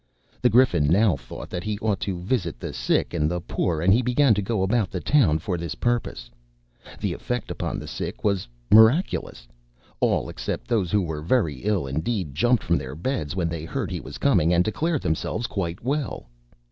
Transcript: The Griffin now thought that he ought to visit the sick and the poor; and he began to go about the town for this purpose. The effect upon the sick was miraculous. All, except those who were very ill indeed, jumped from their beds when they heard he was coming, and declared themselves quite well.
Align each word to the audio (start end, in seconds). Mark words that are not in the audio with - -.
The 0.41 0.49
Griffin 0.49 0.87
now 0.87 1.15
thought 1.15 1.51
that 1.51 1.63
he 1.63 1.77
ought 1.77 1.99
to 1.99 2.19
visit 2.21 2.59
the 2.59 2.73
sick 2.73 3.13
and 3.13 3.29
the 3.29 3.39
poor; 3.39 3.81
and 3.81 3.93
he 3.93 4.01
began 4.01 4.33
to 4.33 4.41
go 4.41 4.63
about 4.63 4.89
the 4.89 4.99
town 4.99 5.37
for 5.37 5.59
this 5.59 5.75
purpose. 5.75 6.31
The 6.99 7.13
effect 7.13 7.51
upon 7.51 7.77
the 7.77 7.85
sick 7.85 8.23
was 8.23 8.47
miraculous. 8.71 9.47
All, 9.99 10.27
except 10.27 10.67
those 10.67 10.89
who 10.89 11.03
were 11.03 11.21
very 11.21 11.57
ill 11.59 11.85
indeed, 11.85 12.33
jumped 12.33 12.63
from 12.63 12.79
their 12.79 12.95
beds 12.95 13.35
when 13.35 13.47
they 13.47 13.63
heard 13.63 13.91
he 13.91 14.01
was 14.01 14.17
coming, 14.17 14.51
and 14.51 14.63
declared 14.63 15.03
themselves 15.03 15.45
quite 15.45 15.83
well. 15.83 16.25